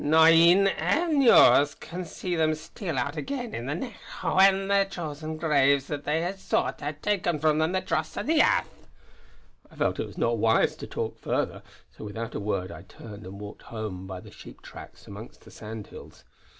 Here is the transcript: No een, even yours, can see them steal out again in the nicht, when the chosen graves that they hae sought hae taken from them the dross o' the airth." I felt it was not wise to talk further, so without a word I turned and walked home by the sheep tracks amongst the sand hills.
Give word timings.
No 0.03 0.23
een, 0.25 0.65
even 0.79 1.21
yours, 1.21 1.75
can 1.75 2.05
see 2.05 2.35
them 2.35 2.55
steal 2.55 2.97
out 2.97 3.17
again 3.17 3.53
in 3.53 3.67
the 3.67 3.75
nicht, 3.75 4.23
when 4.23 4.67
the 4.67 4.87
chosen 4.89 5.37
graves 5.37 5.85
that 5.85 6.05
they 6.05 6.23
hae 6.23 6.31
sought 6.33 6.81
hae 6.81 6.93
taken 7.03 7.37
from 7.37 7.59
them 7.59 7.71
the 7.71 7.81
dross 7.81 8.17
o' 8.17 8.23
the 8.23 8.41
airth." 8.41 8.87
I 9.69 9.75
felt 9.75 9.99
it 9.99 10.07
was 10.07 10.17
not 10.17 10.39
wise 10.39 10.75
to 10.77 10.87
talk 10.87 11.19
further, 11.19 11.61
so 11.95 12.03
without 12.03 12.33
a 12.33 12.39
word 12.39 12.71
I 12.71 12.81
turned 12.81 13.27
and 13.27 13.39
walked 13.39 13.61
home 13.61 14.07
by 14.07 14.19
the 14.19 14.31
sheep 14.31 14.63
tracks 14.63 15.05
amongst 15.05 15.41
the 15.41 15.51
sand 15.51 15.85
hills. 15.85 16.23